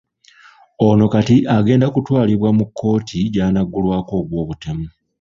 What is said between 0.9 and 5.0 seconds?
kati agenda kutwalibwa mu kkooti gy'anaggulwako ogw'obutemu.